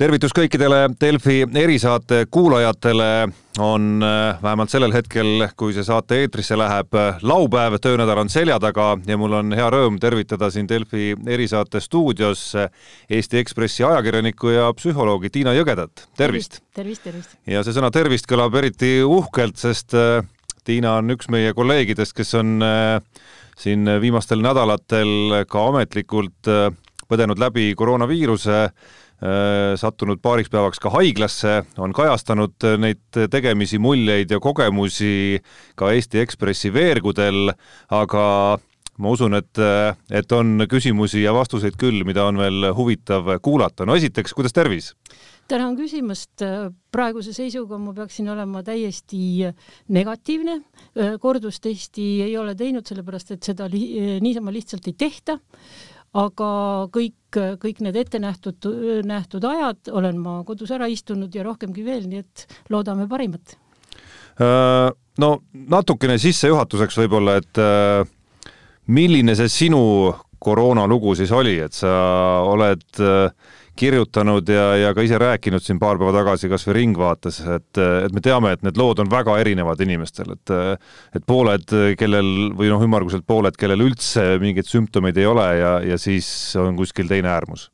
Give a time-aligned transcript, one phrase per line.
[0.00, 3.28] tervitus kõikidele Delfi erisaate kuulajatele.
[3.58, 6.94] on äh, vähemalt sellel hetkel, kui see saate eetrisse läheb,
[7.26, 12.54] laupäev, töönädal on selja taga ja mul on hea rõõm tervitada siin Delfi erisaate stuudios
[13.10, 16.06] Eesti Ekspressi ajakirjanikku ja psühholoogi Tiina Jõgedat.
[16.16, 16.62] tervist!
[16.74, 17.36] tervist, tervist!
[17.46, 20.22] ja see sõna tervist kõlab eriti uhkelt, sest äh,
[20.64, 23.02] Tiina on üks meie kolleegidest, kes on äh,
[23.58, 26.48] siin viimastel nädalatel ka ametlikult
[27.10, 29.09] põdenud läbi koroonaviiruse Äh,
[29.76, 35.42] sattunud paariks päevaks ka haiglasse, on kajastanud neid tegemisi, muljeid ja kogemusi
[35.76, 37.52] ka Eesti Ekspressi veergudel,
[37.92, 38.24] aga
[39.00, 39.60] ma usun, et,
[40.12, 43.86] et on küsimusi ja vastuseid küll, mida on veel huvitav kuulata.
[43.88, 44.94] no esiteks, kuidas tervis?
[45.50, 46.44] tänan küsimast.
[46.94, 49.46] praeguse seisuga ma peaksin olema täiesti
[49.88, 50.60] negatiivne.
[51.20, 55.38] kordustesti ei ole teinud, sellepärast et seda li niisama lihtsalt ei tehta
[56.18, 56.50] aga
[56.90, 58.66] kõik, kõik need ette nähtud,
[59.06, 63.54] nähtud ajad olen ma kodus ära istunud ja rohkemgi veel, nii et loodame parimat.
[64.40, 64.88] Äh,
[65.20, 68.02] no natukene sissejuhatuseks võib-olla, et äh,
[68.90, 69.82] milline see sinu
[70.40, 71.92] koroonalugu siis oli, et sa
[72.48, 73.30] oled äh,
[73.80, 78.14] kirjutanud ja, ja ka ise rääkinud siin paar päeva tagasi kas või Ringvaates, et, et
[78.14, 80.54] me teame, et need lood on väga erinevad inimestel, et
[81.16, 85.98] et pooled, kellel või noh, ümmarguselt pooled, kellel üldse mingeid sümptomeid ei ole ja, ja
[86.00, 86.28] siis
[86.60, 87.68] on kuskil teine äärmus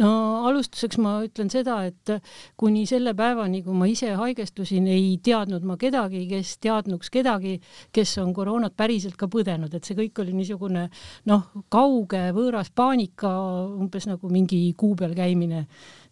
[0.00, 0.10] no
[0.48, 2.14] alustuseks ma ütlen seda, et
[2.60, 7.56] kuni selle päevani, kui ma ise haigestusin, ei teadnud ma kedagi, kes teadnuks kedagi,
[7.94, 10.88] kes on koroonat päriselt ka põdenud, et see kõik oli niisugune
[11.30, 13.30] noh, kauge võõras paanika,
[13.78, 15.66] umbes nagu mingi kuu peal käimine.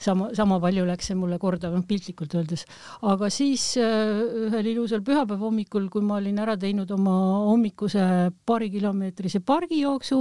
[0.04, 2.66] Sama, sama palju läks see mulle korda, noh piltlikult öeldes.
[3.02, 7.14] aga siis äh, ühel ilusal pühapäeva hommikul, kui ma olin ära teinud oma
[7.48, 8.04] hommikuse
[8.46, 10.20] paarikilomeetrise pargijooksu,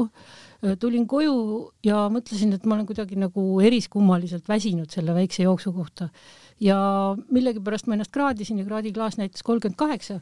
[0.61, 5.71] Äh, tulin koju ja mõtlesin, et ma olen kuidagi nagu eriskummaliselt väsinud selle väikse jooksu
[5.73, 6.11] kohta
[6.61, 6.77] ja
[7.33, 10.19] millegipärast ma ennast kraadisin ja kraadiklaas näitas kolmkümmend kaheksa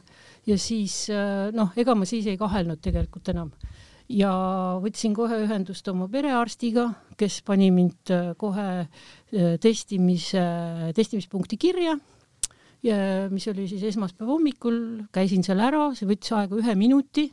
[0.48, 3.52] ja siis äh, noh, ega ma siis ei kahelnud tegelikult enam
[4.10, 4.30] ja
[4.82, 6.88] võtsin kohe ühendust oma perearstiga,
[7.18, 8.86] kes pani mind äh, kohe
[9.62, 10.42] testimise,
[10.96, 11.94] testimispunkti kirja
[12.82, 12.96] ja
[13.30, 14.80] mis oli siis esmaspäeva hommikul,
[15.14, 17.28] käisin seal ära, see võttis aega ühe minuti,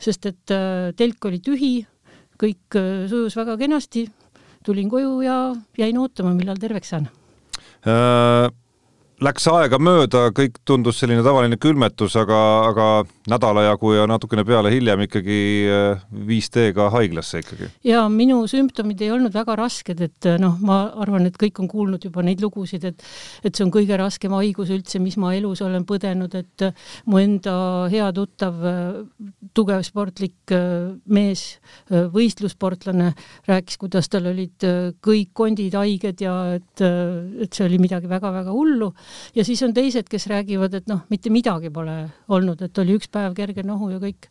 [0.00, 0.52] sest et
[0.98, 1.72] telk oli tühi
[2.40, 4.06] kõik äh, sujus väga kenasti,
[4.64, 5.36] tulin koju ja
[5.78, 7.08] jäin ootama, millal terveks saan
[7.86, 8.48] äh,.
[9.20, 12.36] Läks aega mööda, kõik tundus selline tavaline külmetus, aga,
[12.70, 12.84] aga
[13.28, 15.40] nädala jagu ja natukene peale hiljem ikkagi
[16.30, 17.68] 5D-ga äh, haiglasse ikkagi.
[17.84, 21.68] ja minu sümptomid ei olnud väga rasked, et äh, noh, ma arvan, et kõik on
[21.68, 23.04] kuulnud juba neid lugusid, et
[23.44, 27.20] et see on kõige raskem haigus üldse, mis ma elus olen põdenud, et äh, mu
[27.20, 27.58] enda
[27.92, 28.56] hea tuttav
[29.52, 30.52] tugev sportlik
[31.12, 31.44] mees,
[31.90, 33.12] võistlussportlane,
[33.50, 34.64] rääkis, kuidas tal olid
[35.04, 38.92] kõik kondid haiged ja et, et see oli midagi väga-väga hullu
[39.34, 41.96] ja siis on teised, kes räägivad, et noh, mitte midagi pole
[42.32, 44.28] olnud, et oli üks päev kerge nohu ja kõik.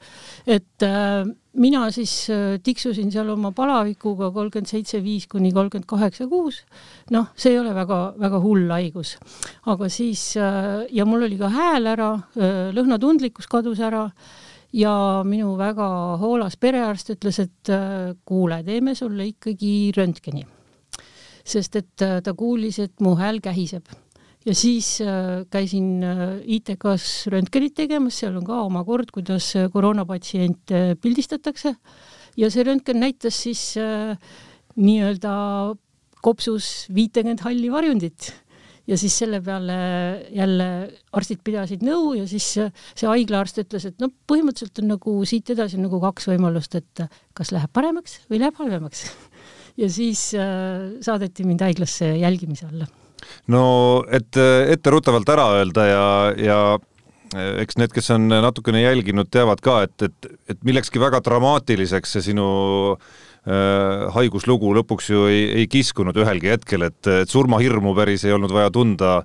[0.47, 1.23] et äh,
[1.59, 6.63] mina siis äh, tiksusin seal oma palavikuga kolmkümmend seitse viis kuni kolmkümmend kaheksa kuus.
[7.11, 9.15] noh, see ei ole väga-väga hull haigus,
[9.65, 14.09] aga siis äh, ja mul oli ka hääl ära äh,, lõhnatundlikkus kadus ära
[14.73, 15.87] ja minu väga
[16.21, 17.71] hoolas perearst ütles, et
[18.29, 20.45] kuule, teeme sulle ikkagi röntgeni.
[21.49, 23.89] sest et ta kuulis, et mu hääl kähiseb
[24.49, 29.69] ja siis äh, käisin äh, ITK-s röntgenit tegemas, seal on ka oma kord, kuidas äh,
[29.71, 31.75] koroonapatsiente pildistatakse.
[32.39, 33.73] Ja see röntgen näitas siis
[34.79, 35.31] nii-öelda
[36.23, 38.29] kopsus viitekümmet halli varjundit.
[38.87, 39.75] Ja siis selle peale
[40.33, 40.67] jälle
[41.13, 45.77] arstid pidasid nõu ja siis see haiglaarst ütles, et no põhimõtteliselt on nagu siit edasi
[45.77, 47.03] on nagu kaks võimalust, et
[47.37, 49.03] kas läheb paremaks või läheb halvemaks.
[49.83, 52.89] ja siis äh, saadeti mind haiglasse jälgimise alla
[53.53, 53.63] no
[54.11, 56.05] et etteruttavalt ära öelda ja,
[56.37, 56.59] ja
[57.61, 62.29] eks need, kes on natukene jälginud, teavad ka, et, et, et millekski väga dramaatiliseks see
[62.31, 62.47] sinu
[62.95, 68.53] äh, haiguslugu lõpuks ju ei, ei kiskunud ühelgi hetkel, et, et surmahirmu päris ei olnud
[68.55, 69.19] vaja tunda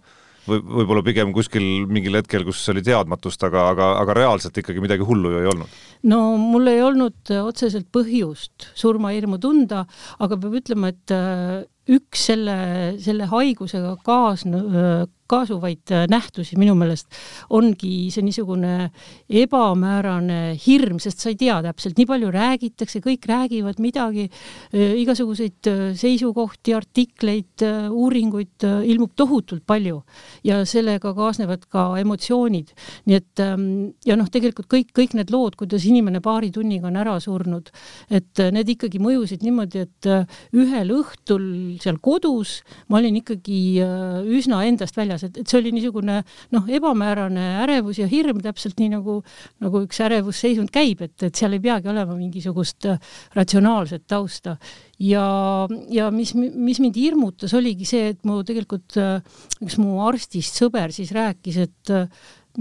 [0.44, 5.06] või võib-olla pigem kuskil mingil hetkel, kus oli teadmatust, aga, aga, aga reaalselt ikkagi midagi
[5.06, 5.78] hullu ju ei olnud?
[6.10, 9.84] No mul ei olnud otseselt põhjust surmahirmu tunda,
[10.22, 11.64] aga peab ütlema, et äh,
[11.94, 12.56] üks selle,
[13.04, 14.64] selle haigusega kaasnu-,
[15.34, 17.10] kaasuvaid nähtusi minu meelest
[17.54, 18.90] ongi see niisugune
[19.28, 24.28] ebamäärane hirm, sest sa ei tea täpselt, nii palju räägitakse, kõik räägivad midagi,
[24.74, 30.00] igasuguseid seisukohti, artikleid, uuringuid ilmub tohutult palju
[30.46, 32.72] ja sellega kaasnevad ka emotsioonid.
[33.08, 33.66] nii et ähm,
[34.06, 37.70] ja noh, tegelikult kõik, kõik need lood, kuidas inimene paari tunniga on ära surnud,
[38.10, 40.10] et need ikkagi mõjusid niimoodi, et
[40.54, 41.44] ühel õhtul
[41.82, 43.60] seal kodus ma olin ikkagi
[44.38, 46.20] üsna endast väljas, et, et see oli niisugune
[46.54, 49.18] noh, ebamäärane ärevus ja hirm, täpselt nii nagu,
[49.64, 52.88] nagu üks ärevusseisund käib, et, et seal ei peagi olema mingisugust
[53.34, 54.56] ratsionaalset tausta
[55.02, 55.26] ja,
[55.92, 58.98] ja mis, mis mind hirmutas, oligi see, et mu tegelikult
[59.64, 61.94] üks mu arstist sõber siis rääkis, et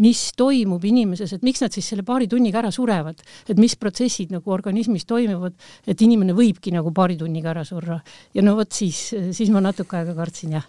[0.01, 3.19] mis toimub inimeses, et miks nad siis selle paari tunniga ära surevad,
[3.49, 5.57] et mis protsessid nagu organismis toimuvad,
[5.87, 7.99] et inimene võibki nagu paari tunniga ära surra.
[8.33, 10.67] ja no vot siis, siis ma natuke aega kartsin, jah.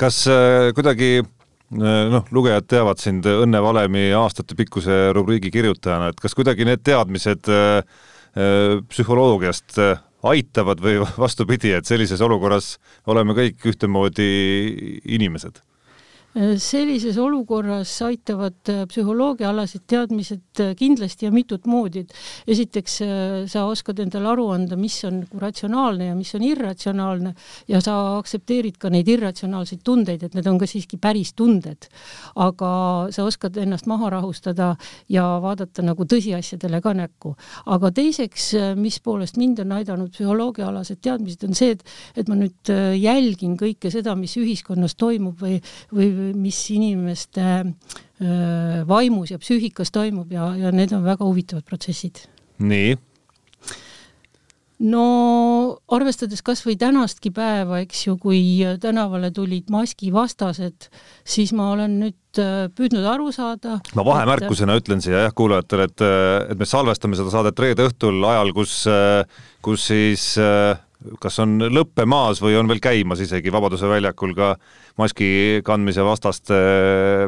[0.00, 6.36] Kas äh, kuidagi äh, noh, lugejad teavad sind Õnne Valemi aastatepikkuse rubriigi kirjutajana, et kas
[6.38, 7.82] kuidagi need teadmised äh,
[8.88, 9.76] psühholoogiast
[10.22, 12.76] aitavad või vastupidi, et sellises olukorras
[13.10, 14.30] oleme kõik ühtemoodi
[15.18, 15.60] inimesed?
[16.32, 22.14] Sellises olukorras aitavad äh, psühholoogiaalased teadmised äh, kindlasti ja mitut moodi, et
[22.54, 27.34] esiteks äh, sa oskad endale aru anda, mis on nagu ratsionaalne ja mis on irratsionaalne
[27.68, 31.88] ja sa aktsepteerid ka neid irratsionaalseid tundeid, et need on ka siiski päris tunded.
[32.40, 32.72] aga
[33.12, 34.76] sa oskad ennast maha rahustada
[35.12, 37.34] ja vaadata nagu tõsiasjadele ka näkku.
[37.66, 41.84] aga teiseks, mis poolest mind on aidanud psühholoogiaalased teadmised, on see, et,
[42.16, 45.60] et ma nüüd jälgin kõike seda, mis ühiskonnas toimub või,
[45.92, 47.46] või mis inimeste
[48.88, 52.24] vaimus ja psüühikas toimub ja, ja need on väga huvitavad protsessid.
[52.62, 52.94] nii?
[54.82, 55.04] no
[55.94, 58.40] arvestades kas või tänastki päeva, eks ju, kui
[58.82, 60.88] tänavale tulid maskivastased,
[61.24, 62.42] siis ma olen nüüd
[62.76, 63.78] püüdnud aru saada.
[63.98, 64.84] ma vahemärkusena et...
[64.84, 66.06] ütlen siia jah kuulajatele, et,
[66.54, 68.78] et me salvestame seda saadet reede õhtul ajal, kus,
[69.64, 70.32] kus siis
[71.22, 74.54] kas on lõppemaas või on veel käimas isegi Vabaduse väljakul ka
[75.00, 76.58] maski kandmise vastaste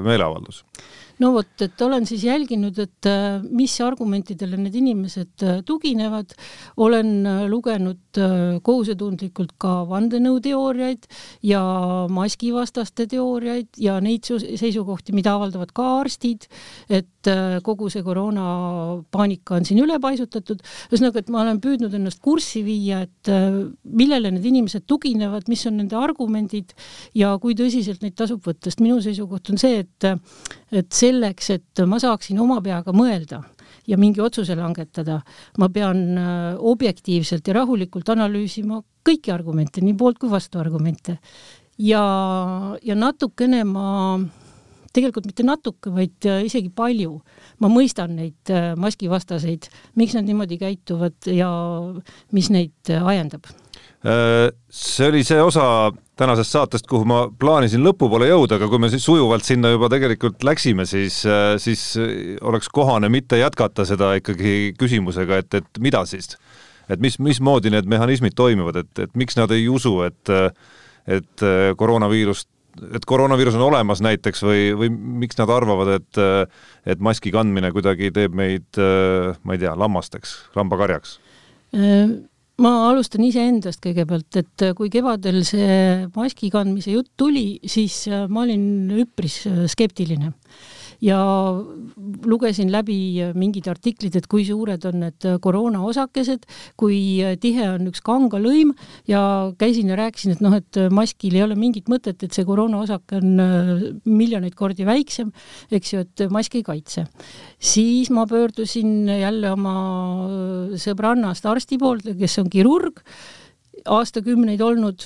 [0.05, 0.65] meeleavaldus?
[1.23, 6.35] no vot, et olen siis jälginud, et äh, mis argumentidele need inimesed äh, tuginevad,
[6.83, 8.01] olen äh, lugenud
[8.63, 11.09] kohusetundlikult ka vandenõuteooriaid
[11.51, 11.63] ja
[12.15, 16.47] maskivastaste teooriaid ja neid seisukohti, mida avaldavad ka arstid,
[16.87, 17.11] et
[17.65, 20.63] kogu see koroonapaanika on siin üle paisutatud.
[20.91, 23.33] ühesõnaga, et ma olen püüdnud ennast kurssi viia, et
[23.85, 26.75] millele need inimesed tuginevad, mis on nende argumendid
[27.15, 30.11] ja kui tõsiselt neid tasub võtta, sest minu seisukoht on see, et
[30.75, 33.45] et selleks, et ma saaksin oma peaga mõelda
[33.87, 35.21] ja mingi otsuse langetada,
[35.59, 41.19] ma pean äh, objektiivselt ja rahulikult analüüsima kõiki argumente, nii poolt kui vastuargumente.
[41.79, 42.05] ja,
[42.83, 44.19] ja natukene ma,
[44.95, 47.19] tegelikult mitte natuke, vaid äh, isegi palju,
[47.63, 49.69] ma mõistan neid äh, maskivastaseid,
[50.01, 51.51] miks nad niimoodi käituvad ja
[52.35, 53.51] mis neid ajendab
[54.05, 59.07] see oli see osa tänasest saatest, kuhu ma plaanisin lõpupoole jõuda, aga kui me siis
[59.07, 61.23] sujuvalt sinna juba tegelikult läksime, siis,
[61.63, 61.85] siis
[62.45, 66.37] oleks kohane mitte jätkata seda ikkagi küsimusega, et, et mida siis?
[66.93, 70.35] et mis, mismoodi need mehhanismid toimivad, et, et miks nad ei usu, et,
[71.09, 71.47] et
[71.81, 72.51] koroonaviirust
[72.95, 74.91] et koroonaviirus on olemas näiteks või, või
[75.25, 76.23] miks nad arvavad, et
[76.95, 81.19] et maski kandmine kuidagi teeb meid, ma ei tea, lammasteks, lambakarjaks?
[82.65, 88.93] ma alustan iseendast kõigepealt, et kui kevadel see maski kandmise jutt tuli, siis ma olin
[89.03, 89.41] üpris
[89.73, 90.31] skeptiline
[91.05, 91.21] ja
[92.25, 92.97] lugesin läbi
[93.37, 96.47] mingid artiklid, et kui suured on need koroonaosakesed,
[96.81, 96.99] kui
[97.43, 98.73] tihe on üks kangalõim
[99.11, 103.21] ja käisin ja rääkisin, et noh, et maskil ei ole mingit mõtet, et see koroonaosake
[103.21, 103.73] on äh,
[104.09, 105.33] miljoneid kordi väiksem,
[105.75, 107.07] eks ju, et mask ei kaitse.
[107.59, 109.75] siis ma pöördusin jälle oma
[110.81, 113.03] sõbrannast arsti poole, kes on kirurg,
[113.85, 115.05] aastakümneid olnud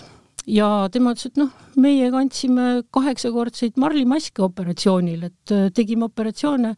[0.48, 1.50] ja tema ütles, et noh,
[1.80, 6.72] meie kandsime kaheksakordseid marlimaske operatsioonil, et äh, tegime operatsioone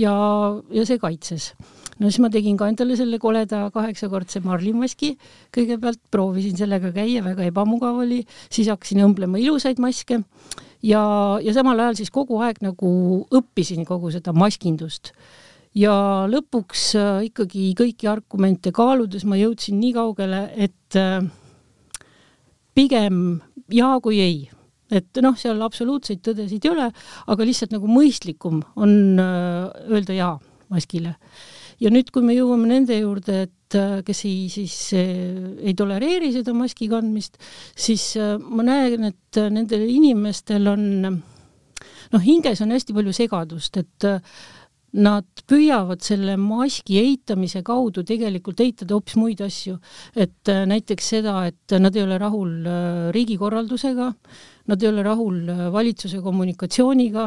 [0.00, 0.14] ja,
[0.74, 1.52] ja see kaitses.
[1.98, 5.14] no siis ma tegin ka endale selle koleda kaheksakordse marlimaski,
[5.54, 10.20] kõigepealt proovisin sellega käia, väga ebamugav oli, siis hakkasin õmblema ilusaid maske.
[10.84, 11.00] Ja,
[11.40, 12.88] ja samal ajal siis kogu aeg nagu
[13.32, 15.14] õppisin kogu seda maskindust.
[15.74, 15.94] Ja
[16.30, 21.24] lõpuks äh, ikkagi kõiki argumente kaaludes ma jõudsin nii kaugele, et äh,
[22.74, 23.40] pigem
[23.72, 24.44] jaa kui ei
[24.92, 26.88] et noh, seal absoluutseid tõdesid ei ole,
[27.32, 30.34] aga lihtsalt nagu mõistlikum on äh, öelda jaa
[30.72, 31.16] maskile.
[31.80, 35.14] ja nüüd, kui me jõuame nende juurde, et äh, kes ei, siis äh,
[35.64, 37.38] ei tolereeri seda maski kandmist,
[37.74, 40.84] siis ma näen, et nendel inimestel on
[42.12, 44.10] noh, hinges on hästi palju segadust, et
[44.94, 49.78] nad püüavad selle maski eitamise kaudu tegelikult eitada hoopis muid asju.
[50.14, 54.12] et äh, näiteks seda, et nad ei ole rahul äh, riigikorraldusega,
[54.70, 57.26] nad ei ole rahul äh, valitsuse kommunikatsiooniga,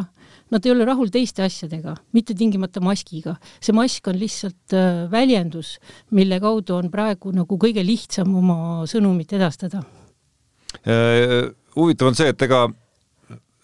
[0.51, 3.35] nad ei ole rahul teiste asjadega, mitte tingimata maskiga.
[3.59, 4.77] see mask on lihtsalt
[5.11, 5.77] väljendus,
[6.11, 9.83] mille kaudu on praegu nagu kõige lihtsam oma sõnumit edastada.
[11.75, 12.67] huvitav on see, et ega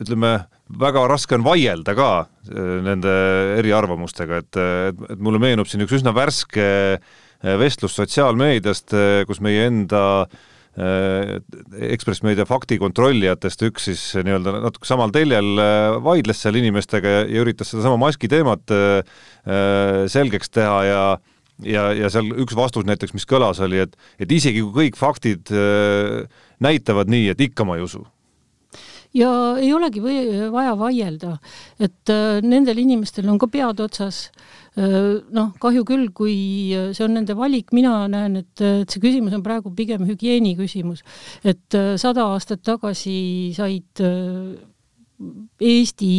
[0.04, 3.12] ütleme, väga raske on vaielda ka äh, nende
[3.60, 6.66] eriarvamustega, et, et, et mulle meenub siin üks üsna värske
[6.98, 10.04] äh, vestlus sotsiaalmeediast, äh, kus meie enda
[10.74, 15.52] Ekspress Meedia faktikontrollijatest üks siis nii-öelda natuke samal teljel
[16.02, 18.74] vaidles seal inimestega ja, ja üritas sedasama maski teemat
[20.10, 21.04] selgeks teha ja
[21.62, 25.54] ja, ja seal üks vastus näiteks, mis kõlas, oli, et, et isegi kui kõik faktid
[26.58, 28.02] näitavad nii, et ikka ma ei usu
[29.18, 29.30] ja
[29.62, 30.18] ei olegi või,
[30.54, 31.38] vaja vaielda,
[31.82, 34.26] et äh, nendel inimestel on ka pead otsas
[34.78, 35.22] äh,.
[35.34, 36.36] noh, kahju küll, kui
[36.96, 41.06] see on nende valik, mina näen, et, et see küsimus on praegu pigem hügieeni küsimus.
[41.44, 44.54] et äh, sada aastat tagasi said äh,
[45.64, 46.14] Eesti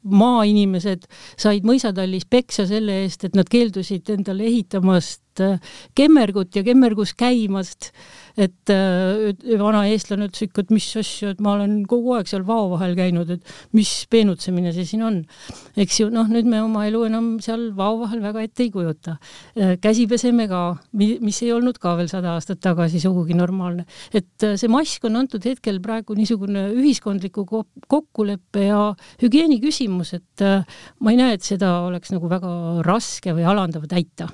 [0.00, 1.06] maainimesed
[1.40, 7.90] said mõisatallis peksa selle eest, et nad keeldusid endale ehitamast äh, kemmergut ja kemmergus käimast
[8.40, 9.30] et äh,
[9.60, 12.94] vana eestlane ütles ikka, et mis asja, et ma olen kogu aeg seal vao vahel
[12.98, 15.20] käinud, et mis peenutsemine see siin on.
[15.80, 19.16] eks ju, noh, nüüd me oma elu enam seal vao vahel väga ette ei kujuta.
[19.56, 20.62] Äh, käsi peseme ka,
[20.96, 23.86] mis ei olnud ka veel sada aastat tagasi sugugi normaalne.
[24.14, 27.46] et see mask on antud hetkel praegu niisugune ühiskondliku
[27.90, 28.82] kokkuleppe ja
[29.22, 30.44] hügieeni küsimus, et
[31.00, 32.52] ma ei näe, et seda oleks nagu väga
[32.86, 34.30] raske või alandav täita.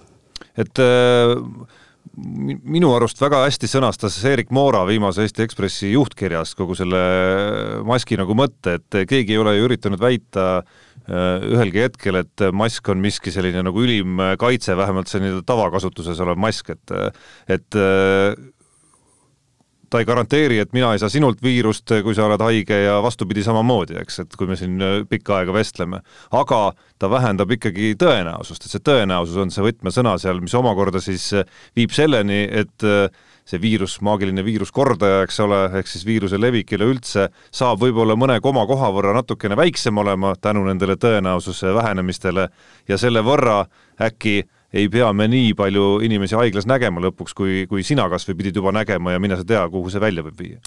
[0.57, 1.35] Et äh
[2.17, 7.01] minu arust väga hästi sõnastas Erik Moora viimase Eesti Ekspressi juhtkirjas kogu selle
[7.85, 12.89] maski nagu mõtte, et keegi ei ole ju üritanud väita äh, ühelgi hetkel, et mask
[12.89, 16.97] on miski selline nagu ülim kaitse, vähemalt see nii-öelda tavakasutuses olev mask, et
[17.59, 17.81] et
[19.97, 23.41] ta ei garanteeri, et mina ei saa sinult viirust, kui sa oled haige ja vastupidi
[23.47, 26.03] samamoodi, eks, et kui me siin äh, pikka aega vestleme.
[26.37, 26.59] aga
[27.01, 31.49] ta vähendab ikkagi tõenäosust, et see tõenäosus on see võtmesõna seal, mis omakorda siis äh,
[31.77, 33.09] viib selleni, et äh,
[33.49, 38.91] see viirus, maagiline viiruskordaja, eks ole, ehk siis viiruse levik üleüldse saab võib-olla mõne komakoha
[38.93, 42.51] võrra natukene väiksem olema tänu nendele tõenäosuse vähenemistele
[42.91, 43.63] ja selle võrra
[44.03, 44.43] äkki
[44.75, 48.61] ei pea me nii palju inimesi haiglas nägema lõpuks, kui, kui sina kas või pidid
[48.61, 50.61] juba nägema ja mine sa tea, kuhu see välja võib viia.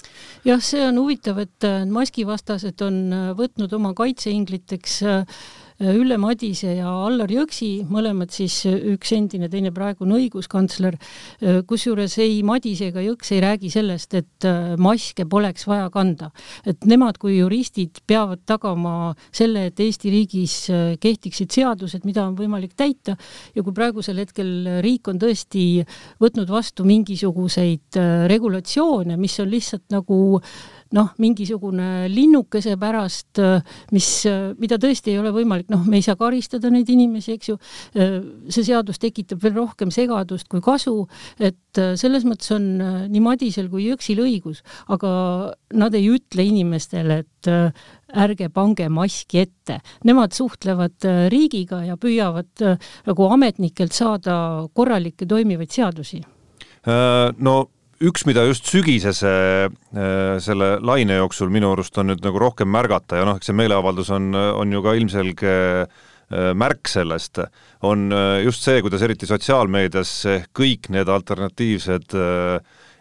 [0.46, 5.42] jah, see on huvitav, et äh, maskivastased on äh, võtnud oma kaitseingliteks äh,
[5.80, 10.98] Ülle Madise ja Allar Jõksi, mõlemad siis äh, üks endine, teine praegune õiguskantsler,
[11.40, 14.48] äh, kusjuures ei Madise ega Jõks ei räägi sellest, et
[14.80, 16.30] maske poleks vaja kanda.
[16.66, 20.56] et nemad kui juristid peavad tagama selle, et Eesti riigis
[21.00, 23.16] kehtiksid seadused, mida on võimalik täita
[23.54, 25.84] ja kui praegusel hetkel riik on tõesti
[26.20, 30.40] võtnud vastu mingisuguseid regulatsioone, mis on lihtsalt nagu
[30.96, 33.40] noh, mingisugune linnukese pärast,
[33.94, 34.08] mis,
[34.60, 37.56] mida tõesti ei ole võimalik, noh, me ei saa karistada neid inimesi, eks ju,
[37.94, 41.04] see seadus tekitab veel rohkem segadust kui kasu,
[41.38, 42.66] et selles mõttes on
[43.10, 45.10] nii Madisel kui Jõksil õigus, aga
[45.78, 47.50] nad ei ütle inimestele, et
[48.20, 49.78] ärge pange maski ette.
[50.08, 52.66] Nemad suhtlevad riigiga ja püüavad
[53.06, 56.24] nagu ametnikelt saada korralikke toimivaid seadusi.
[57.38, 57.54] no
[58.00, 59.30] üks, mida just sügisese
[59.68, 63.58] äh, selle laine jooksul minu arust on nüüd nagu rohkem märgata ja noh, eks see
[63.58, 65.52] meeleavaldus on, on ju ka ilmselge
[65.84, 67.42] äh, märk sellest,
[67.84, 70.14] on äh, just see, kuidas eriti sotsiaalmeedias
[70.56, 72.16] kõik need alternatiivsed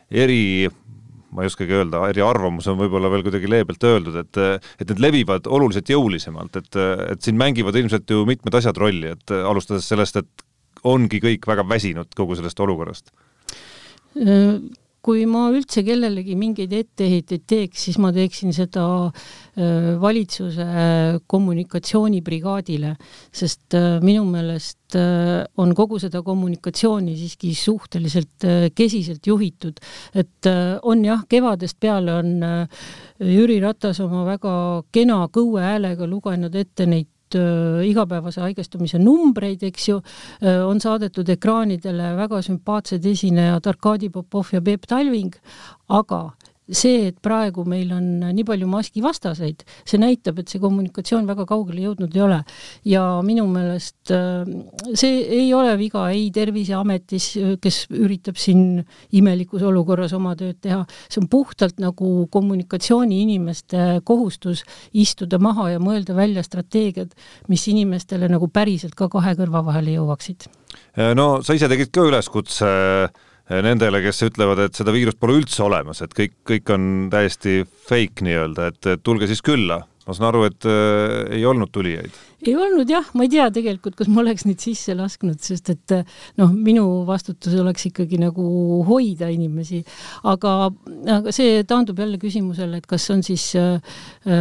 [0.09, 0.43] eri
[1.29, 4.41] ma ei oskagi öelda, eriarvamus on võib-olla veel kuidagi leebelt öeldud, et
[4.81, 6.79] et need levivad oluliselt jõulisemalt, et,
[7.13, 10.45] et siin mängivad ilmselt ju mitmed asjad rolli, et alustades sellest, et
[10.89, 13.13] ongi kõik väga väsinud kogu sellest olukorrast
[15.05, 20.67] kui ma üldse kellelegi mingeid etteheiteid teeks, siis ma teeksin seda äh, valitsuse
[21.29, 22.95] kommunikatsioonibrigaadile,
[23.31, 29.79] sest äh, minu meelest äh, on kogu seda kommunikatsiooni siiski suhteliselt kesiselt juhitud.
[30.13, 30.47] et
[30.83, 32.35] on jah, kevadest peale on
[33.19, 34.53] Jüri Ratas oma väga
[34.91, 37.18] kena kõue häälega lugenud ette neid äh,
[37.85, 44.61] igapäevase haigestumise numbreid, eks ju äh,, on saadetud ekraanidele väga sümpaatsed esinejad Arkadi Popov ja
[44.61, 45.35] Peep Talving,
[45.89, 46.21] aga
[46.71, 51.83] see, et praegu meil on nii palju maskivastaseid, see näitab, et see kommunikatsioon väga kaugele
[51.87, 52.39] jõudnud ei ole.
[52.85, 54.47] ja minu meelest äh,
[54.93, 57.29] see ei ole viga ei Terviseametis,
[57.61, 58.83] kes üritab siin
[59.15, 66.15] imelikus olukorras oma tööd teha, see on puhtalt nagu kommunikatsiooniinimeste kohustus istuda maha ja mõelda
[66.17, 67.15] välja strateegiad,
[67.49, 70.49] mis inimestele nagu päriselt ka kahe kõrva vahele jõuaksid.
[71.15, 75.63] no sa ise tegid ka üleskutse äh, nendele, kes ütlevad, et seda viirust pole üldse
[75.65, 79.83] olemas, et kõik, kõik on täiesti fake nii-öelda, et tulge siis külla.
[80.07, 82.15] ma saan aru, et äh, ei olnud tulijaid
[82.45, 85.93] ei olnud jah, ma ei tea tegelikult, kas ma oleks neid sisse lasknud, sest et
[86.39, 88.45] noh, minu vastutus oleks ikkagi nagu
[88.87, 89.81] hoida inimesi,
[90.29, 90.53] aga,
[91.17, 93.99] aga see taandub jälle küsimusele, et kas on siis äh,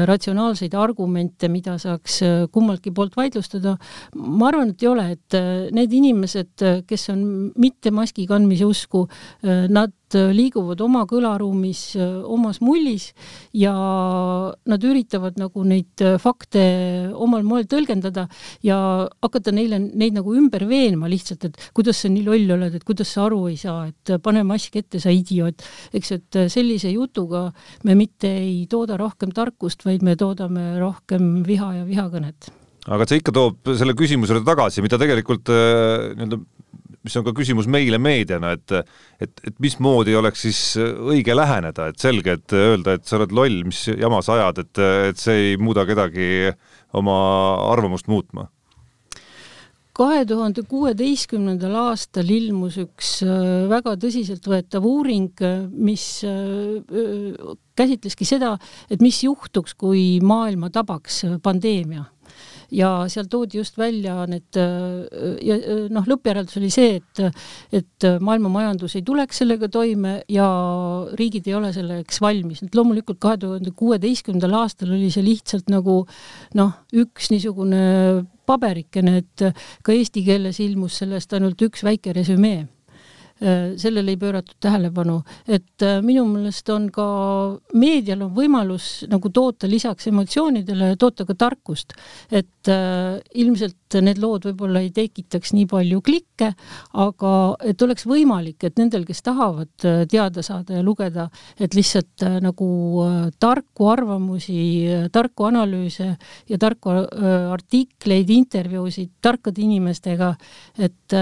[0.08, 3.76] ratsionaalseid argumente, mida saaks äh, kummaltki poolt vaidlustada.
[4.14, 5.38] ma arvan, et ei ole, et
[5.74, 7.22] need inimesed, kes on
[7.58, 9.06] mitte maski kandmise usku,
[9.44, 11.82] nad liiguvad oma kõlaruumis,
[12.24, 13.10] omas mullis
[13.56, 13.74] ja
[14.68, 16.62] nad üritavad nagu neid fakte
[17.12, 18.26] omal moel tõlgendada tõlgendada
[18.64, 18.78] ja
[19.22, 23.12] hakata neile, neid nagu ümber veenma lihtsalt, et kuidas sa nii loll oled, et kuidas
[23.14, 25.64] sa aru ei saa, et pane mask ette, sa idioot.
[25.92, 27.48] eks, et sellise jutuga
[27.84, 32.52] me mitte ei tooda rohkem tarkust, vaid me toodame rohkem viha ja vihakõnet
[32.88, 36.38] aga see ikka toob selle küsimusele tagasi, mida tegelikult äh, nii-öelda
[37.06, 38.74] mis on ka küsimus meile meediana, et
[39.22, 43.62] et, et mismoodi oleks siis õige läheneda, et selge, et öelda, et sa oled loll,
[43.68, 46.52] mis jama sa ajad, et, et see ei muuda kedagi
[46.98, 47.18] oma
[47.72, 48.48] arvamust muutma?
[49.98, 55.42] kahe tuhande kuueteistkümnendal aastal ilmus üks äh, väga tõsiseltvõetav uuring,
[55.74, 58.52] mis äh, käsitleski seda,
[58.86, 62.06] et mis juhtuks, kui maailma tabaks pandeemia
[62.74, 65.58] ja seal toodi just välja need ja
[65.92, 67.22] noh, lõppjäreldus oli see, et
[67.74, 70.48] et maailma majandus ei tuleks sellega toime ja
[71.18, 76.00] riigid ei ole selleks valmis, et loomulikult kahe tuhande kuueteistkümnendal aastal oli see lihtsalt nagu
[76.58, 79.46] noh, üks niisugune paberikene, et
[79.84, 82.64] ka eesti keeles ilmus sellest ainult üks väike resümee.
[82.64, 82.77] Äh,
[83.38, 87.06] sellele ei pööratud tähelepanu, et äh, minu meelest on ka
[87.78, 91.94] meedial on võimalus nagu toota lisaks emotsioonidele, toota ka tarkust,
[92.30, 96.50] et äh, ilmselt need lood võib-olla ei tekitaks nii palju klikke,
[96.98, 97.32] aga
[97.70, 99.70] et oleks võimalik, et nendel, kes tahavad
[100.10, 101.28] teada saada ja lugeda,
[101.58, 102.68] et lihtsalt nagu
[103.40, 104.60] tarku arvamusi,
[105.14, 106.10] tarku analüüse
[106.50, 106.92] ja tarku
[107.54, 110.34] artikleid, intervjuusid tarkade inimestega,
[110.84, 111.18] et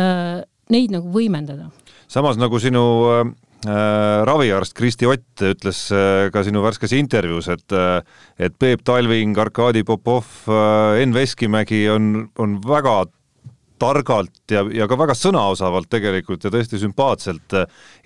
[0.73, 1.70] neid nagu võimendada
[2.08, 3.25] samas nagu sinu äh,
[3.66, 8.00] äh, raviarst Kristi Ott ütles äh, ka sinu värskes intervjuus, et äh,
[8.38, 13.04] et Peep Talving, Arkadi Popov äh,, Enn Veskimägi on, on väga
[13.76, 17.58] targalt ja, ja ka väga sõnaosavalt tegelikult ja tõesti sümpaatselt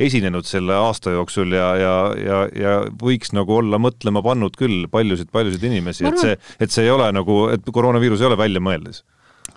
[0.02, 5.68] esinenud selle aasta jooksul ja, ja, ja, ja võiks nagu olla mõtlema pannud küll paljusid-paljusid
[5.70, 9.04] inimesi, et see, et see ei ole nagu, et koroonaviirus ei ole väljamõeldis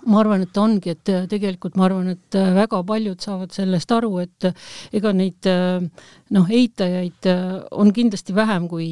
[0.10, 3.92] ma arvan, et ongi, et äh, tegelikult ma arvan, et äh, väga paljud saavad sellest
[3.96, 5.48] aru, et äh, ega neid
[6.34, 7.28] noh, eitajaid
[7.78, 8.88] on kindlasti vähem kui,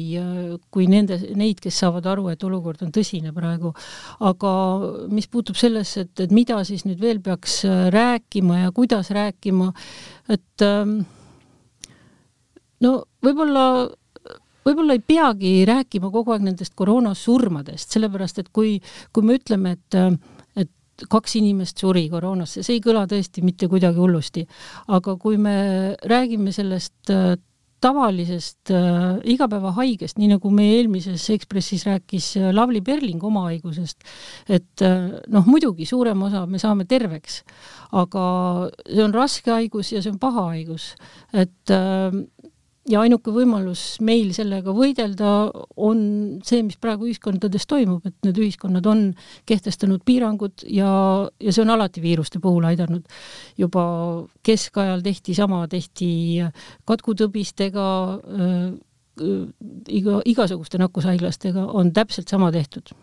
[0.72, 3.72] kui nende, neid, kes saavad aru, et olukord on tõsine praegu.
[4.20, 4.52] aga
[5.10, 9.72] mis puutub sellesse, et, et mida siis nüüd veel peaks rääkima ja kuidas rääkima,
[10.32, 11.00] et ähm,
[12.80, 12.94] no
[13.24, 13.66] võib-olla
[14.62, 18.76] võib-olla ei peagi rääkima kogu aeg nendest koroonasurmadest, sellepärast et kui,
[19.12, 19.98] kui me ütleme, et
[21.10, 24.46] kaks inimest suri koroonasse, see ei kõla tõesti mitte kuidagi hullusti.
[24.88, 27.34] aga kui me räägime sellest äh,
[27.82, 34.06] tavalisest äh, igapäevahaigest, nii nagu meie eelmises Ekspressis rääkis äh, Lavly Perling oma haigusest,
[34.48, 37.40] et äh, noh, muidugi suurem osa me saame terveks,
[37.98, 38.24] aga
[38.86, 40.92] see on raske haigus ja see on paha haigus,
[41.32, 42.22] et äh,
[42.90, 45.30] ja ainuke võimalus meil sellega võidelda
[45.78, 46.00] on
[46.46, 49.04] see, mis praegu ühiskondades toimub, et need ühiskonnad on
[49.48, 50.92] kehtestanud piirangud ja,
[51.38, 53.06] ja see on alati viiruste puhul aidanud.
[53.58, 53.84] juba
[54.42, 56.42] keskajal tehti sama, tehti
[56.88, 57.86] katkutõbistega
[58.18, 58.72] äh,,
[59.92, 62.94] iga, igasuguste nakkushaiglastega on täpselt sama tehtud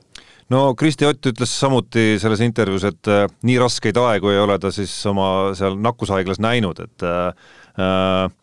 [0.49, 4.73] no Kristi Ott ütles samuti selles intervjuus, et äh, nii raskeid aegu ei ole ta
[4.75, 7.31] siis oma seal nakkushaiglas näinud, et äh,
[7.79, 8.35] äh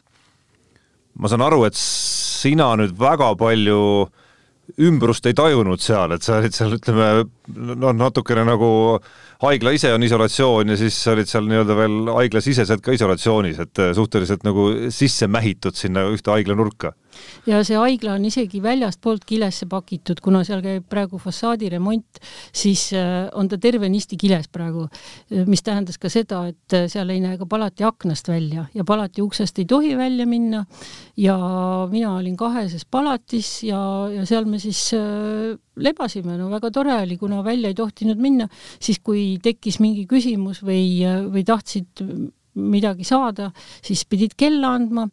[1.16, 3.80] ma saan aru, et sina nüüd väga palju
[4.82, 8.68] ümbrust ei tajunud seal, et sa olid seal, ütleme, noh, natukene nagu
[9.44, 14.42] haigla ise on isolatsioon ja siis olid seal nii-öelda veel haiglasiseselt ka isolatsioonis, et suhteliselt
[14.46, 16.96] nagu sisse mähitud sinna ühte haigla nurka
[17.46, 22.20] ja see haigla on isegi väljastpoolt kilesse pakitud, kuna seal käib praegu fassaadimont,
[22.54, 24.86] siis äh, on ta tervenisti kiles praegu,
[25.46, 29.58] mis tähendas ka seda, et seal ei näe ka palati aknast välja ja palati uksest
[29.58, 30.64] ei tohi välja minna.
[31.16, 31.36] Ja
[31.90, 33.78] mina olin kaheses palatis ja,
[34.12, 38.48] ja seal me siis äh, lebasime, no väga tore oli, kuna välja ei tohtinud minna,
[38.80, 42.04] siis kui tekkis mingi küsimus või, või tahtsid
[42.56, 43.50] midagi saada,
[43.84, 45.06] siis pidid kella andma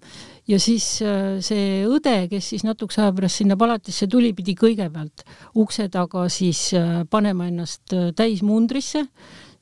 [0.49, 5.25] ja siis äh, see õde, kes siis natukese aja pärast sinna palatisse tuli, pidi kõigepealt
[5.60, 9.06] ukse taga siis äh, panema ennast äh, täismundrisse,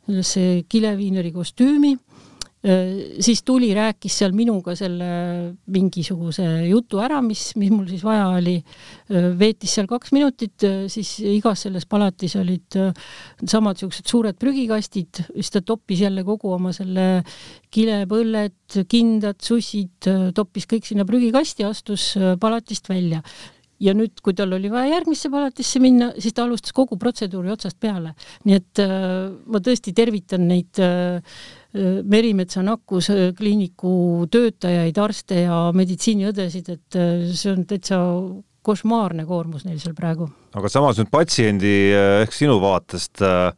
[0.07, 1.95] sellesse kileviineri kostüümi
[2.61, 5.07] siis tuli, rääkis seal minuga selle
[5.73, 8.53] mingisuguse jutu ära, mis, mis mul siis vaja oli,
[9.09, 12.77] veetis seal kaks minutit, siis igas selles palatis olid
[13.41, 17.23] samad niisugused suured prügikastid, siis ta toppis jälle kogu oma selle
[17.73, 23.23] kilepõlled, kindad, sussid, toppis kõik sinna prügikasti, astus palatist välja
[23.81, 27.79] ja nüüd, kui tal oli vaja järgmisse palatisse minna, siis ta alustas kogu protseduuri otsast
[27.81, 28.13] peale.
[28.45, 31.41] nii et äh, ma tõesti tervitan neid äh,
[31.71, 37.99] Merimetsa nakkuskliiniku töötajaid, arste ja meditsiiniõdesid, et äh, see on täitsa
[38.61, 40.27] košmaarne koormus neil seal praegu.
[40.53, 43.53] aga samas nüüd patsiendi ehk sinu vaatest äh,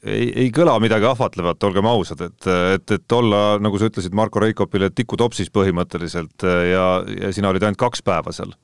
[0.00, 4.40] ei, ei kõla midagi ahvatlevat, olgem ausad, et, et, et olla, nagu sa ütlesid Marko
[4.40, 8.56] Reikopile, tikutopsis põhimõtteliselt ja, ja sina olid ainult kaks päeva seal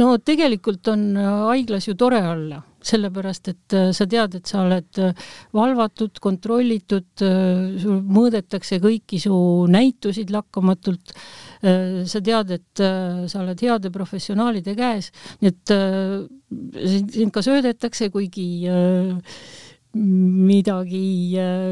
[0.00, 5.00] no tegelikult on haiglas ju tore olla, sellepärast et äh, sa tead, et sa oled
[5.02, 9.36] äh, valvatud, kontrollitud, äh, sul mõõdetakse kõiki su
[9.72, 11.14] näitusid lakkamatult.
[12.06, 12.80] sa tead, et
[13.32, 15.08] sa oled heade professionaalide käes,
[15.40, 15.72] nii et
[17.16, 18.44] sind ka söödetakse, kuigi
[19.96, 21.00] midagi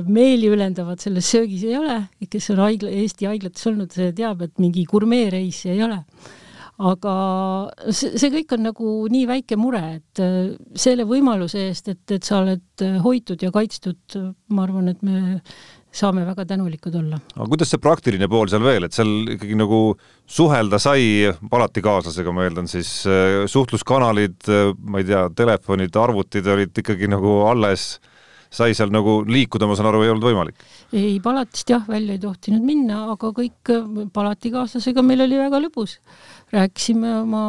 [0.08, 1.98] meeliülendavat selles söögis ei ole,
[2.32, 6.00] kes on haigla, Eesti haiglates olnud, see teab, et mingi gurmeereisi ei ole
[6.82, 7.14] aga
[7.94, 12.26] see, see kõik on nagu nii väike mure, et äh, selle võimaluse eest, et, et
[12.26, 14.18] sa oled äh, hoitud ja kaitstud,
[14.50, 15.40] ma arvan, et me
[15.94, 17.20] saame väga tänulikud olla.
[17.36, 19.80] aga kuidas see praktiline pool seal veel, et seal ikkagi nagu
[20.26, 24.50] suhelda sai palatikaaslasega, ma eeldan siis, äh, suhtluskanalid,
[24.82, 27.94] ma ei tea, telefonid, arvutid olid ikkagi nagu alles
[28.54, 30.64] sai seal nagu liikuda, ma saan aru, ei olnud võimalik?
[30.94, 33.74] ei, palatist jah, välja ei tohtinud minna, aga kõik
[34.14, 35.98] palatikaaslasega meil oli väga lõbus
[36.54, 37.42] rääkisime oma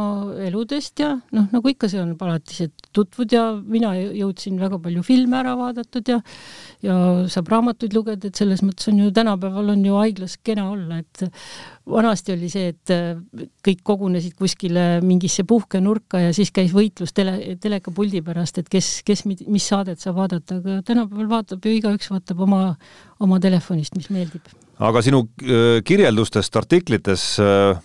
[0.46, 5.04] eludest ja noh, nagu ikka see on palatis, et tutvud ja mina jõudsin väga palju
[5.06, 6.20] filme ära vaadatud ja
[6.86, 6.96] ja
[7.32, 11.26] saab raamatuid lugeda, et selles mõttes on ju tänapäeval on ju haiglas kena olla, et
[11.89, 12.94] vanasti oli see, et
[13.65, 19.26] kõik kogunesid kuskile mingisse puhkenurka ja siis käis võitlus tele, telekapuldi pärast, et kes, kes,
[19.28, 22.62] mis saadet saab vaadata, aga tänapäeval vaatab ju igaüks vaatab oma,
[23.19, 27.77] oma telefonist, mis meeldib aga sinu äh, kirjeldustest, artiklites äh,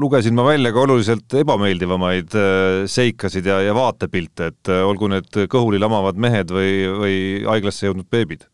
[0.00, 5.80] lugesin ma välja ka oluliselt ebameeldivamaid äh, seikasid ja, ja vaatepilte, et olgu need kõhuli
[5.82, 8.48] lamavad mehed või, või haiglasse jõudnud beebid?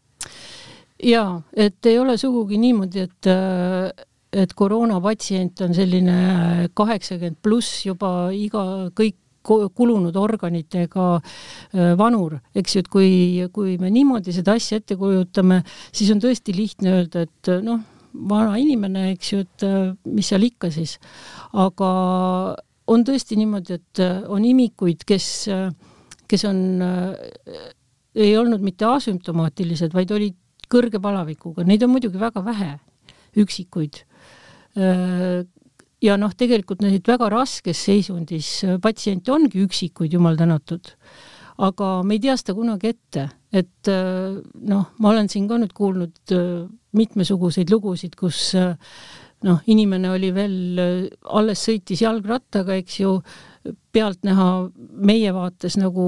[1.07, 3.33] jaa, et ei ole sugugi niimoodi, et
[4.37, 6.17] et koroonapatsient on selline
[6.77, 13.11] kaheksakümmend pluss juba iga, kõik kulunud organitega äh, vanur, eks ju, et kui,
[13.55, 15.63] kui me niimoodi seda asja ette kujutame,
[15.95, 17.83] siis on tõesti lihtne öelda, et äh, noh,
[18.31, 20.97] vana inimene, eks ju, et äh, mis seal ikka siis.
[21.57, 21.91] aga
[22.87, 25.29] on tõesti niimoodi, et on imikuid, kes,
[26.31, 26.61] kes on,
[28.15, 30.37] ei olnud mitte asümptomaatilised, vaid olid
[30.71, 32.77] kõrge palavikuga, neid on muidugi väga vähe,
[33.43, 34.05] üksikuid
[36.05, 40.93] ja noh, tegelikult neid väga raskes seisundis äh, patsiente ongi üksikuid, jumal tänatud.
[41.57, 44.37] aga me ei tea seda kunagi ette, et äh,
[44.69, 48.55] noh, ma olen siin ka nüüd kuulnud äh, mitmesuguseid lugusid, kus
[49.45, 50.55] noh, inimene oli veel,
[51.29, 53.19] alles sõitis jalgrattaga, eks ju,
[53.93, 54.47] pealtnäha
[55.05, 56.07] meie vaates nagu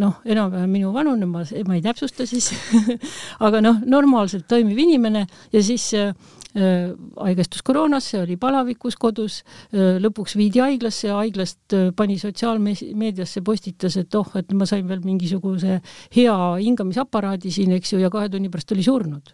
[0.00, 2.50] noh, enam-vähem minu vanune, ma, ma ei täpsusta siis
[3.46, 6.14] aga noh, normaalselt toimiv inimene ja siis äh,
[6.54, 9.40] haigestus koroonasse, oli palavikus kodus,
[9.72, 14.84] äh, lõpuks viidi haiglasse ja haiglast äh, pani sotsiaalmeediasse, postitas, et oh, et ma sain
[14.88, 15.80] veel mingisuguse
[16.16, 19.32] hea hingamisaparaadi siin, eks ju, ja kahe tunni pärast oli surnud.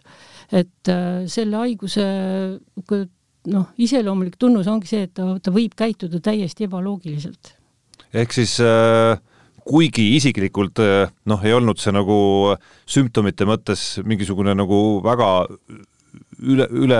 [0.49, 0.89] et
[1.29, 2.03] selle haiguse
[3.53, 7.53] noh, iseloomulik tunnus ongi see, et ta, ta võib käituda täiesti ebaloogiliselt.
[8.13, 9.19] ehk siis äh
[9.69, 10.79] kuigi isiklikult
[11.29, 12.15] noh, ei olnud see nagu
[12.89, 15.27] sümptomite mõttes mingisugune nagu väga
[16.39, 16.99] üle, üle,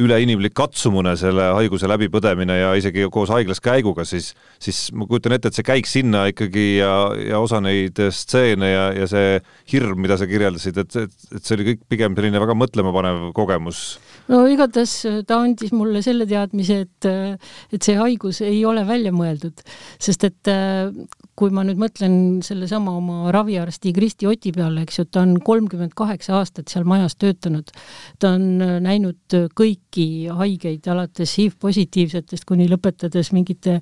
[0.00, 5.50] üleinimlik katsumune selle haiguse läbipõdemine ja isegi koos haiglas käiguga, siis, siis ma kujutan ette,
[5.50, 9.36] et see käik sinna ikkagi ja, ja osa neid stseene ja, ja see
[9.72, 13.84] hirm, mida sa kirjeldasid, et, et, et see oli kõik pigem selline väga mõtlemapanev kogemus.
[14.32, 14.96] no igatahes
[15.28, 17.10] ta andis mulle selle teadmise, et,
[17.72, 19.64] et see haigus ei ole välja mõeldud,
[20.00, 20.52] sest et
[21.42, 22.14] kui ma nüüd mõtlen
[22.46, 27.16] sellesama oma raviarsti Kristi Oti peale, eks ju, ta on kolmkümmend kaheksa aastat seal majas
[27.18, 27.72] töötanud.
[28.22, 33.80] ta on näinud kõiki haigeid, alates HIV-positiivsetest kuni lõpetades mingite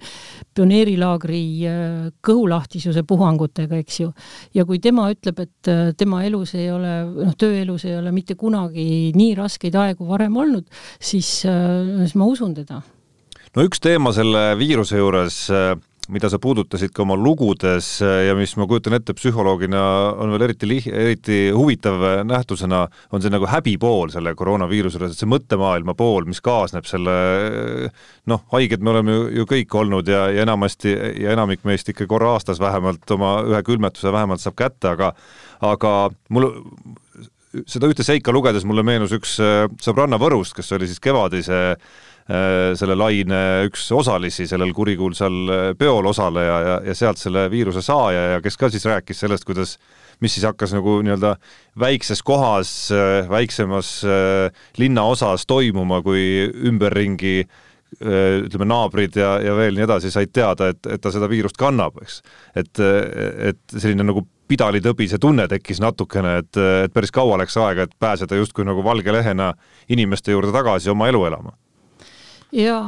[0.57, 1.83] pioneerilaagri äh,
[2.25, 4.15] kõhulahtisuse puhangutega, eks ju.
[4.57, 6.95] ja kui tema ütleb, et äh, tema elus ei ole,
[7.27, 10.65] noh, tööelus ei ole mitte kunagi nii raskeid aegu varem olnud,
[10.97, 12.81] siis, äh, siis ma usun teda
[13.53, 15.43] no üks teema selle viiruse juures
[16.13, 19.83] mida sa puudutasid ka oma lugudes äh, ja mis ma kujutan ette psühholoogina
[20.21, 22.83] on veel eriti lih-, eriti huvitav nähtusena,
[23.15, 27.17] on see nagu häbipool selle koroonaviiruse juures, et see mõttemaailma pool, mis kaasneb selle
[28.31, 32.09] noh, haiged me oleme ju, ju kõik olnud ja, ja enamasti ja enamik meist ikka
[32.11, 35.15] korra aastas vähemalt oma ühe külmetuse vähemalt saab kätte, aga
[35.61, 35.95] aga
[36.33, 36.51] mul
[37.67, 41.77] seda ühte seika lugedes mulle meenus üks äh, sõbranna Võrust, kes oli siis kevadise Äh,
[42.79, 48.37] selle laine üks osalisi sellel kurikuulsal äh, peol osaleja ja, ja sealt selle viiruse saaja
[48.37, 49.77] ja kes ka siis rääkis sellest, kuidas
[50.21, 51.35] mis siis hakkas nagu nii-öelda
[51.81, 53.95] väikses kohas, äh, väiksemas
[54.79, 56.23] linnaosas toimuma, kui
[56.71, 57.43] ümberringi
[57.91, 61.97] ütleme, naabrid ja, ja veel nii edasi said teada, et, et ta seda viirust kannab,
[62.05, 62.21] eks.
[62.55, 62.79] et,
[63.51, 68.39] et selline nagu pidalitõbise tunne tekkis natukene, et, et päris kaua läks aega, et pääseda
[68.39, 69.51] justkui nagu valge lehena
[69.91, 71.57] inimeste juurde tagasi oma elu elama
[72.53, 72.83] ja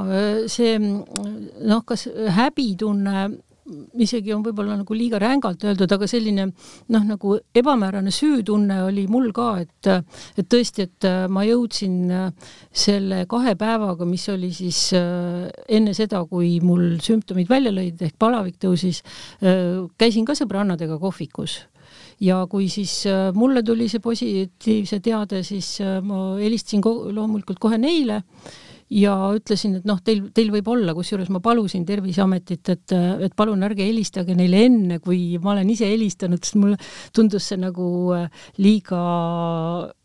[0.50, 3.30] see noh, kas häbitunne
[4.02, 9.30] isegi on võib-olla nagu liiga rängalt öeldud, aga selline noh, nagu ebamäärane süütunne oli mul
[9.34, 9.90] ka, et
[10.40, 12.10] et tõesti, et ma jõudsin
[12.68, 18.58] selle kahe päevaga, mis oli siis enne seda, kui mul sümptomid välja lõid ehk palavik
[18.62, 19.02] tõusis,
[19.98, 21.62] käisin ka sõbrannadega kohvikus.
[22.22, 23.02] Ja kui siis
[23.34, 26.82] mulle tuli see positiivse teade, siis ma helistasin
[27.14, 28.22] loomulikult kohe neile
[28.92, 32.94] ja ütlesin, et noh, teil, teil võib olla, kusjuures ma palusin Terviseametit, et,
[33.26, 36.78] et palun ärge helistage neile enne, kui ma olen ise helistanud, sest mulle
[37.16, 39.02] tundus see nagu äh, liiga,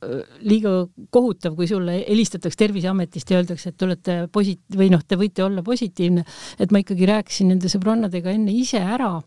[0.07, 0.73] äh, liiga
[1.13, 5.45] kohutav, kui sulle helistatakse Terviseametist ja öeldakse, et te olete posi- või noh, te võite
[5.45, 6.25] olla positiivne,
[6.59, 9.17] et ma ikkagi rääkisin nende sõbrannadega enne ise ära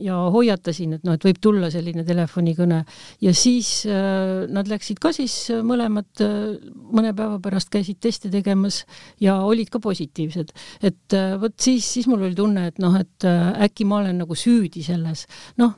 [0.00, 2.80] ja hoiatasin, et noh, et võib tulla selline telefonikõne.
[3.24, 6.54] Ja siis äh, nad läksid ka siis äh, mõlemad äh,
[6.94, 8.82] mõne päeva pärast käisid teste tegemas
[9.22, 10.54] ja olid ka positiivsed.
[10.82, 14.24] et äh, vot siis, siis mul oli tunne, et noh, et äh, äkki ma olen
[14.24, 15.26] nagu süüdi selles,
[15.60, 15.76] noh,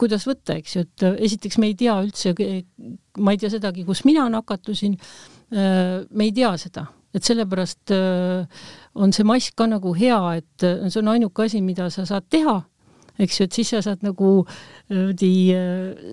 [0.00, 2.34] kuidas võtta, eks ju, et äh, esiteks me ei tea üldse,
[3.20, 4.96] ma ei tea sedagi, kus mina nakatusin.
[5.52, 6.88] Äh,, me ei tea seda.
[7.12, 7.92] Et sellepärast
[8.96, 12.54] on see mask ka nagu hea, et see on ainuke asi, mida sa saad teha
[13.20, 14.32] eks ju, et siis sa saad nagu
[14.92, 15.12] äh,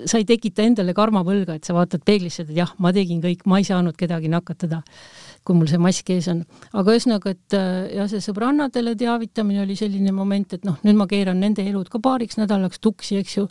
[0.09, 3.59] sa ei tekita endale karmapõlga, et sa vaatad peeglisse, et jah, ma tegin kõik, ma
[3.61, 4.81] ei saanud kedagi nakatada,
[5.47, 6.43] kui mul see mask ees on.
[6.73, 11.07] aga ühesõnaga, et äh, jah, see sõbrannadele teavitamine oli selline moment, et noh, nüüd ma
[11.09, 13.47] keeran nende elud ka paariks nädalaks tuksi, eks ju,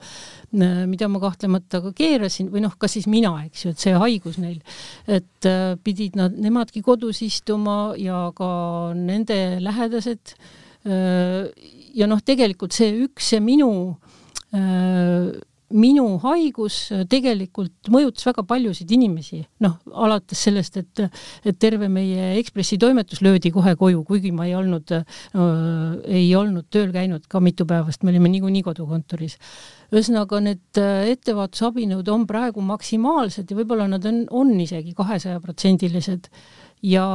[0.61, 3.97] äh, mida ma kahtlemata ka keerasin või noh, kas siis mina, eks ju, et see
[3.97, 4.61] haigus neil,
[5.09, 5.51] et
[5.85, 8.49] pidid nad, nemadki kodus istuma ja ka
[8.99, 10.37] nende lähedased
[11.99, 13.71] ja noh, tegelikult see üks, see minu
[14.55, 15.35] äh,
[15.75, 16.77] minu haigus
[17.11, 21.03] tegelikult mõjutas väga paljusid inimesi, noh, alates sellest, et,
[21.45, 25.19] et terve meie Ekspressi toimetus löödi kohe koju, kuigi ma ei olnud äh,,
[26.09, 29.37] ei olnud tööl käinud ka mitu päeva, sest me olime niikuinii kodukontoris.
[29.93, 36.33] ühesõnaga, need äh, ettevaatusabinõud on praegu maksimaalsed ja võib-olla nad on, on isegi kahesajaprotsendilised
[36.83, 37.07] ja,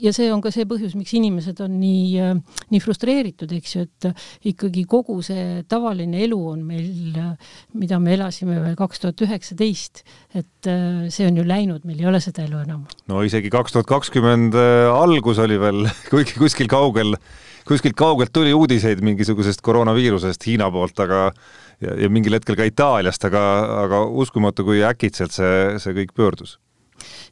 [0.00, 3.84] ja see on ka see põhjus, miks inimesed on nii, äh, nii frustreeritud, eks ju,
[3.86, 9.02] et äh, ikkagi kogu see tavaline elu on meil, äh, mida me elasime veel kaks
[9.02, 10.04] tuhat üheksateist,
[10.36, 10.70] et
[11.12, 12.86] see on ju läinud, meil ei ole seda elu enam.
[13.10, 14.56] no isegi kaks tuhat kakskümmend
[14.92, 17.16] algus oli veel, kuigi kuskil kaugel,
[17.68, 21.30] kuskilt kaugelt tuli uudiseid mingisugusest koroonaviirusest Hiina poolt, aga
[21.80, 23.42] ja, ja mingil hetkel ka Itaaliast, aga,
[23.86, 26.58] aga uskumatu, kui äkitselt see, see kõik pöördus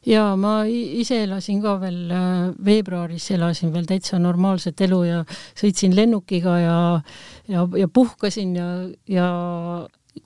[0.05, 5.21] ja ma ise elasin ka veel äh, veebruaris, elasin veel täitsa normaalset elu ja
[5.57, 6.79] sõitsin lennukiga ja,
[7.51, 8.69] ja, ja puhkasin ja,
[9.09, 9.29] ja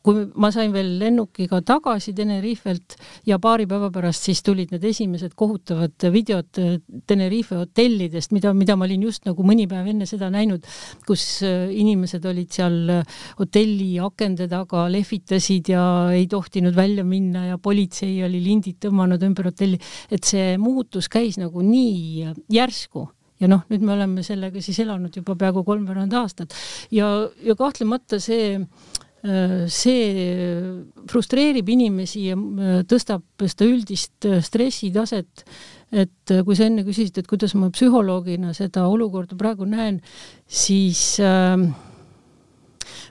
[0.05, 2.95] kui ma sain veel lennukiga tagasi Tenerifelt
[3.27, 6.77] ja paari päeva pärast siis tulid need esimesed kohutavad videod äh,
[7.09, 10.65] Tenerife hotellidest, mida, mida ma olin just nagu mõni päev enne seda näinud,
[11.07, 15.83] kus äh, inimesed olid seal äh, hotelli akende taga, lehvitasid ja
[16.15, 19.79] ei tohtinud välja minna ja politsei oli lindid tõmmanud ümber hotelli,
[20.13, 23.09] et see muutus käis nagu nii järsku.
[23.39, 26.51] Ja noh, nüüd me oleme sellega siis elanud juba peaaegu kolmveerand aastat.
[26.91, 27.07] Ja,
[27.39, 35.43] ja kahtlemata see Äh, see frustreerib inimesi ja äh, tõstab seda üldist äh, stressitaset,
[35.91, 39.99] et kui sa enne küsisid, et kuidas ma psühholoogina seda olukorda praegu näen,
[40.45, 41.57] siis äh,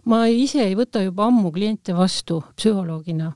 [0.09, 3.33] ma ise ei võta juba ammu kliente vastu psühholoogina.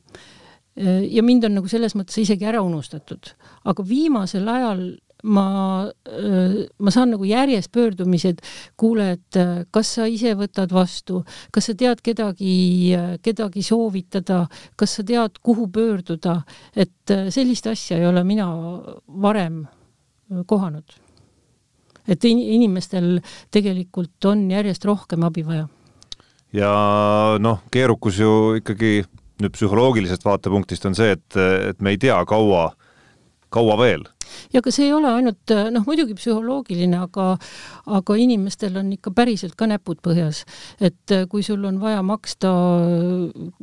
[0.72, 3.34] ja mind on nagu selles mõttes isegi ära unustatud,
[3.68, 4.80] aga viimasel ajal
[5.22, 5.46] ma,
[6.78, 8.42] ma saan nagu järjest pöördumised,
[8.80, 9.38] kuule, et
[9.74, 11.22] kas sa ise võtad vastu,
[11.54, 12.54] kas sa tead kedagi,
[13.22, 14.44] kedagi soovitada,
[14.76, 16.40] kas sa tead, kuhu pöörduda,
[16.74, 18.48] et sellist asja ei ole mina
[19.22, 19.64] varem
[20.46, 20.98] kohanud.
[22.08, 23.20] et inimestel
[23.54, 25.68] tegelikult on järjest rohkem abi vaja.
[26.52, 26.72] ja
[27.38, 29.04] noh, keerukus ju ikkagi
[29.42, 31.36] nüüd psühholoogilisest vaatepunktist on see, et,
[31.70, 32.72] et me ei tea, kaua,
[33.50, 34.04] kaua veel
[34.52, 37.36] ja ka see ei ole ainult noh, muidugi psühholoogiline, aga
[37.98, 40.44] aga inimestel on ikka päriselt ka näpud põhjas.
[40.80, 42.50] et kui sul on vaja maksta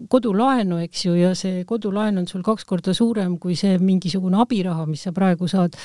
[0.10, 4.86] kodulaenu, eks ju, ja see kodulaen on sul kaks korda suurem kui see mingisugune abiraha,
[4.90, 5.76] mis sa praegu saad,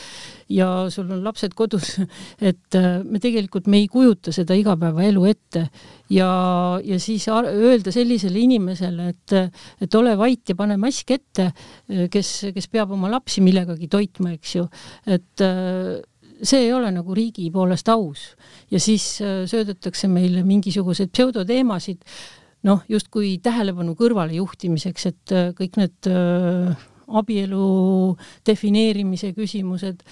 [0.48, 1.96] ja sul on lapsed kodus,
[2.50, 5.66] et me tegelikult, me ei kujuta seda igapäevaelu ette
[6.10, 6.28] ja,
[6.84, 11.50] ja siis öelda sellisele inimesele, et, et ole vait ja pane mask ette,
[12.10, 14.63] kes, kes peab oma lapsi millegagi toitma, eks ju,
[15.06, 15.44] et
[16.44, 18.24] see ei ole nagu riigi poolest aus.
[18.72, 22.02] Ja siis söödetakse meile mingisuguseid pseudoteemasid,
[22.68, 26.10] noh, justkui tähelepanu kõrvalejuhtimiseks, et kõik need
[27.08, 28.14] abielu
[28.46, 30.02] defineerimise küsimused,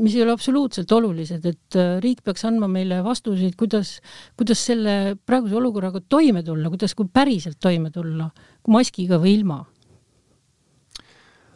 [0.00, 3.98] mis ei ole absoluutselt olulised, et äh, riik peaks andma meile vastuseid, kuidas,
[4.38, 8.30] kuidas selle praeguse olukorraga toime tulla, kuidas, kui päriselt toime tulla,
[8.68, 9.60] maskiga või ilma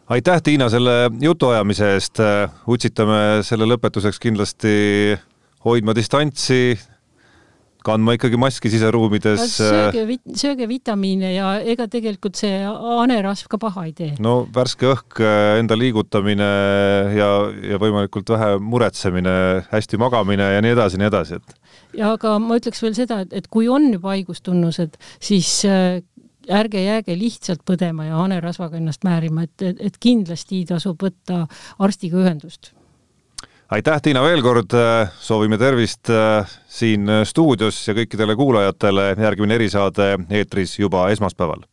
[0.09, 2.23] aitäh, Tiina, selle jutuajamise eest.
[2.67, 4.73] utsitame selle lõpetuseks kindlasti
[5.63, 6.75] hoidma distantsi,
[7.83, 9.57] kandma ikkagi maski siseruumides.
[9.57, 14.11] sööge, sööge vitamiine ja ega tegelikult see hanerasv ka paha ei tee.
[14.23, 15.23] no värske õhk,
[15.59, 16.49] enda liigutamine
[17.17, 17.31] ja,
[17.73, 19.35] ja võimalikult vähe muretsemine,
[19.71, 21.59] hästi magamine ja nii edasi, nii edasi, et.
[21.99, 26.01] ja aga ma ütleks veel seda, et, et kui on juba haigustunnused, siis äh,
[26.51, 31.45] ärge jääge lihtsalt põdema ja hanerasvaga ennast määrima, et, et, et kindlasti tasub võtta
[31.79, 32.73] arstiga ühendust.
[33.73, 34.75] Aitäh, Tiina, veel kord,
[35.23, 41.63] soovime tervist äh, siin stuudios ja kõikidele kuulajatele, järgmine erisaade eetris juba esmaspäeval